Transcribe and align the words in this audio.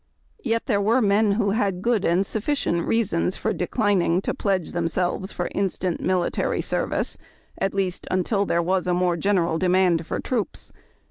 Yet 0.43 0.65
there 0.65 0.81
were 0.81 0.99
men 0.99 1.33
who 1.33 1.51
had 1.51 1.83
good 1.83 2.03
and 2.03 2.25
sufficient 2.25 2.87
reasons 2.87 3.37
for 3.37 3.53
declining 3.53 4.19
to 4.23 4.33
pledge 4.33 4.71
themselves 4.71 5.31
for 5.31 5.47
instant 5.53 6.01
military 6.01 6.59
service, 6.61 7.19
at 7.59 7.75
least 7.75 8.07
until 8.09 8.43
there 8.43 8.63
was 8.63 8.87
a 8.87 8.95
more 8.95 9.15
general 9.15 9.59
demand 9.59 10.07
for 10.07 10.19
troops. 10.19 10.73